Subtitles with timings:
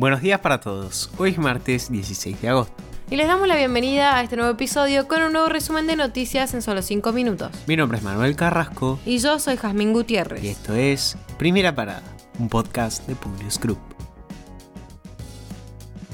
[0.00, 1.10] Buenos días para todos.
[1.18, 2.72] Hoy es martes 16 de agosto.
[3.10, 6.54] Y les damos la bienvenida a este nuevo episodio con un nuevo resumen de noticias
[6.54, 7.50] en solo 5 minutos.
[7.66, 8.98] Mi nombre es Manuel Carrasco.
[9.04, 10.42] Y yo soy Jazmín Gutiérrez.
[10.42, 12.02] Y esto es Primera Parada,
[12.38, 13.78] un podcast de Publius Group.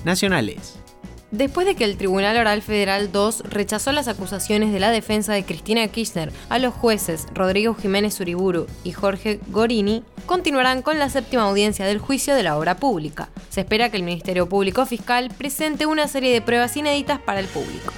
[0.04, 0.80] Nacionales.
[1.30, 5.44] Después de que el Tribunal Oral Federal 2 rechazó las acusaciones de la defensa de
[5.44, 11.44] Cristina Kirchner a los jueces Rodrigo Jiménez Uriburu y Jorge Gorini, continuarán con la séptima
[11.44, 13.28] audiencia del juicio de la obra pública.
[13.48, 17.46] Se espera que el Ministerio Público Fiscal presente una serie de pruebas inéditas para el
[17.46, 17.92] público.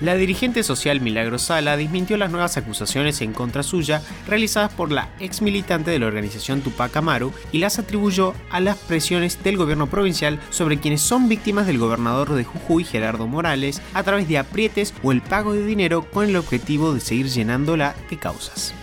[0.00, 5.08] La dirigente social Milagro Sala desmintió las nuevas acusaciones en contra suya realizadas por la
[5.18, 9.86] ex militante de la organización Tupac Amaru y las atribuyó a las presiones del gobierno
[9.86, 14.92] provincial sobre quienes son víctimas del gobernador de Jujuy, Gerardo Morales, a través de aprietes
[15.02, 18.74] o el pago de dinero con el objetivo de seguir llenándola de causas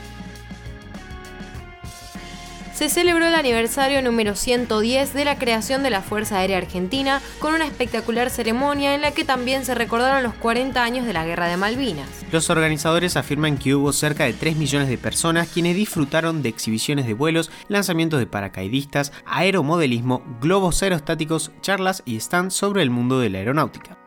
[2.82, 7.54] se celebró el aniversario número 110 de la creación de la Fuerza Aérea Argentina con
[7.54, 11.46] una espectacular ceremonia en la que también se recordaron los 40 años de la Guerra
[11.48, 12.10] de Malvinas.
[12.32, 17.06] Los organizadores afirman que hubo cerca de 3 millones de personas quienes disfrutaron de exhibiciones
[17.06, 23.30] de vuelos, lanzamientos de paracaidistas, aeromodelismo, globos aerostáticos, charlas y stands sobre el mundo de
[23.30, 24.00] la aeronáutica.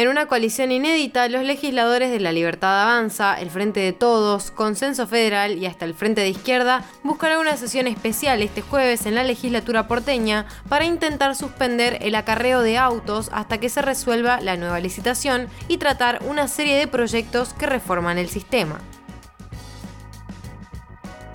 [0.00, 5.06] En una coalición inédita, los legisladores de la Libertad Avanza, el Frente de Todos, Consenso
[5.06, 9.24] Federal y hasta el Frente de Izquierda buscarán una sesión especial este jueves en la
[9.24, 14.80] legislatura porteña para intentar suspender el acarreo de autos hasta que se resuelva la nueva
[14.80, 18.80] licitación y tratar una serie de proyectos que reforman el sistema.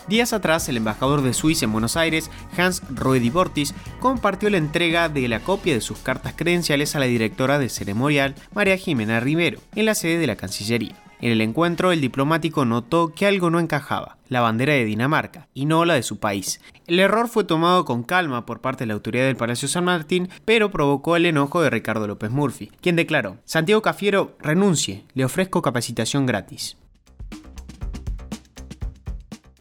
[0.07, 5.09] Días atrás, el embajador de Suiza en Buenos Aires, Hans Roedi Bortis, compartió la entrega
[5.09, 9.59] de la copia de sus cartas credenciales a la directora de ceremonial, María Jimena Rivero,
[9.73, 10.95] en la sede de la Cancillería.
[11.21, 15.65] En el encuentro, el diplomático notó que algo no encajaba, la bandera de Dinamarca, y
[15.65, 16.61] no la de su país.
[16.85, 20.29] El error fue tomado con calma por parte de la autoridad del Palacio San Martín,
[20.45, 25.63] pero provocó el enojo de Ricardo López Murphy, quien declaró, Santiago Cafiero, renuncie, le ofrezco
[25.63, 26.77] capacitación gratis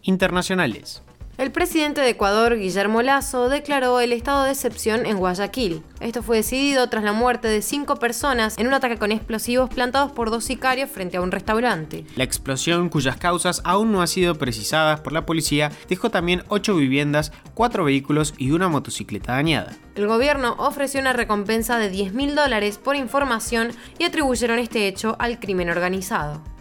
[0.05, 1.03] internacionales.
[1.37, 5.83] El presidente de Ecuador, Guillermo Lazo, declaró el estado de excepción en Guayaquil.
[5.99, 10.13] Esto fue decidido tras la muerte de cinco personas en un ataque con explosivos plantados
[10.13, 12.05] por dos sicarios frente a un restaurante.
[12.15, 16.77] La explosión, cuyas causas aún no han sido precisadas por la policía, dejó también ocho
[16.77, 19.73] viviendas, cuatro vehículos y una motocicleta dañada.
[19.97, 25.17] El gobierno ofreció una recompensa de 10 mil dólares por información y atribuyeron este hecho
[25.19, 26.54] al crimen organizado.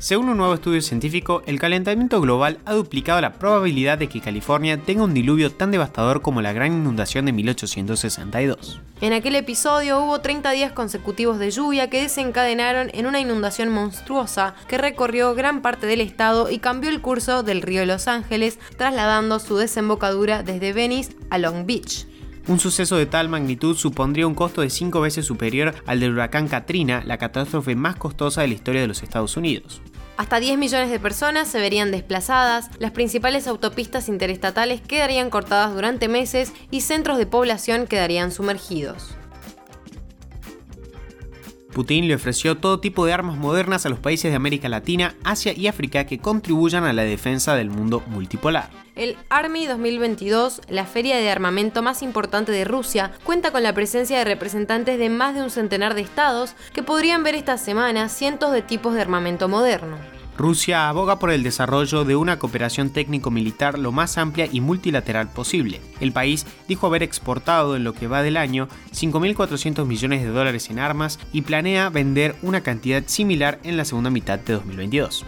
[0.00, 4.80] Según un nuevo estudio científico, el calentamiento global ha duplicado la probabilidad de que California
[4.80, 8.80] tenga un diluvio tan devastador como la gran inundación de 1862.
[9.02, 14.54] En aquel episodio hubo 30 días consecutivos de lluvia que desencadenaron en una inundación monstruosa
[14.68, 19.38] que recorrió gran parte del estado y cambió el curso del río Los Ángeles, trasladando
[19.38, 22.06] su desembocadura desde Venice a Long Beach.
[22.48, 26.48] Un suceso de tal magnitud supondría un costo de 5 veces superior al del huracán
[26.48, 29.82] Katrina, la catástrofe más costosa de la historia de los Estados Unidos.
[30.20, 36.08] Hasta 10 millones de personas se verían desplazadas, las principales autopistas interestatales quedarían cortadas durante
[36.08, 39.14] meses y centros de población quedarían sumergidos.
[41.80, 45.54] Putin le ofreció todo tipo de armas modernas a los países de América Latina, Asia
[45.56, 48.68] y África que contribuyan a la defensa del mundo multipolar.
[48.96, 54.18] El Army 2022, la feria de armamento más importante de Rusia, cuenta con la presencia
[54.18, 58.52] de representantes de más de un centenar de estados que podrían ver esta semana cientos
[58.52, 60.19] de tipos de armamento moderno.
[60.40, 65.82] Rusia aboga por el desarrollo de una cooperación técnico-militar lo más amplia y multilateral posible.
[66.00, 70.70] El país dijo haber exportado en lo que va del año 5.400 millones de dólares
[70.70, 75.26] en armas y planea vender una cantidad similar en la segunda mitad de 2022.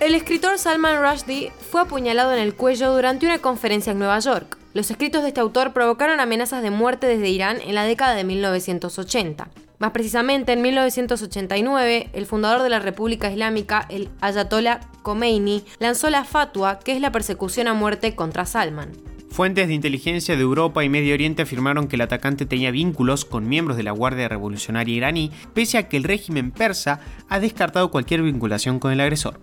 [0.00, 4.58] El escritor Salman Rushdie fue apuñalado en el cuello durante una conferencia en Nueva York.
[4.74, 8.24] Los escritos de este autor provocaron amenazas de muerte desde Irán en la década de
[8.24, 9.48] 1980.
[9.78, 16.24] Más precisamente, en 1989, el fundador de la República Islámica, el Ayatollah Khomeini, lanzó la
[16.24, 18.90] fatwa, que es la persecución a muerte contra Salman.
[19.30, 23.48] Fuentes de inteligencia de Europa y Medio Oriente afirmaron que el atacante tenía vínculos con
[23.48, 28.22] miembros de la Guardia Revolucionaria iraní, pese a que el régimen persa ha descartado cualquier
[28.22, 29.38] vinculación con el agresor.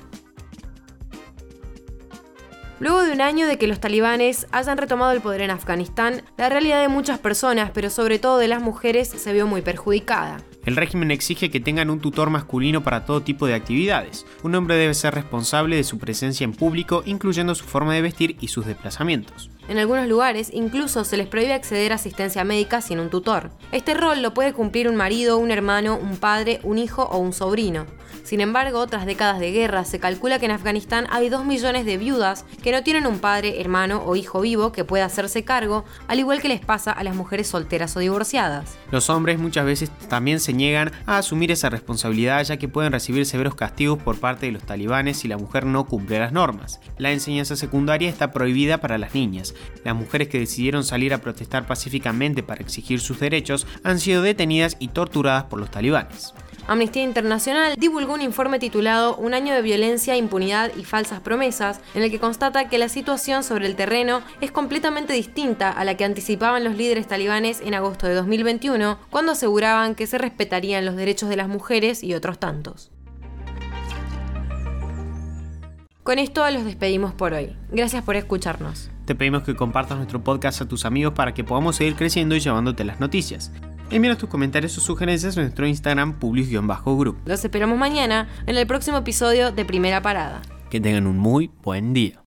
[2.80, 6.50] Luego de un año de que los talibanes hayan retomado el poder en Afganistán, la
[6.50, 10.42] realidad de muchas personas, pero sobre todo de las mujeres, se vio muy perjudicada.
[10.66, 14.26] El régimen exige que tengan un tutor masculino para todo tipo de actividades.
[14.42, 18.36] Un hombre debe ser responsable de su presencia en público, incluyendo su forma de vestir
[18.42, 19.52] y sus desplazamientos.
[19.68, 23.50] En algunos lugares incluso se les prohíbe acceder a asistencia médica sin un tutor.
[23.72, 27.34] Este rol lo puede cumplir un marido, un hermano, un padre, un hijo o un
[27.34, 27.86] sobrino.
[28.24, 31.98] Sin embargo, tras décadas de guerra, se calcula que en Afganistán hay 2 millones de
[31.98, 36.20] viudas que no tienen un padre, hermano o hijo vivo que pueda hacerse cargo, al
[36.20, 38.78] igual que les pasa a las mujeres solteras o divorciadas.
[38.92, 43.26] Los hombres muchas veces también se niegan a asumir esa responsabilidad ya que pueden recibir
[43.26, 46.80] severos castigos por parte de los talibanes si la mujer no cumple las normas.
[46.98, 49.54] La enseñanza secundaria está prohibida para las niñas.
[49.84, 54.78] Las mujeres que decidieron salir a protestar pacíficamente para exigir sus derechos han sido detenidas
[54.80, 56.34] y torturadas por los talibanes.
[56.68, 62.02] Amnistía Internacional divulgó un informe titulado Un año de violencia, impunidad y falsas promesas, en
[62.02, 66.06] el que constata que la situación sobre el terreno es completamente distinta a la que
[66.06, 71.30] anticipaban los líderes talibanes en agosto de 2021, cuando aseguraban que se respetarían los derechos
[71.30, 72.90] de las mujeres y otros tantos.
[76.02, 77.56] Con esto los despedimos por hoy.
[77.72, 78.90] Gracias por escucharnos.
[79.06, 82.40] Te pedimos que compartas nuestro podcast a tus amigos para que podamos seguir creciendo y
[82.40, 83.52] llevándote las noticias.
[83.92, 87.18] Envíanos tus comentarios o sugerencias en nuestro Instagram publius-group.
[87.26, 90.42] Los esperamos mañana en el próximo episodio de Primera Parada.
[90.72, 92.25] Que tengan un muy buen día.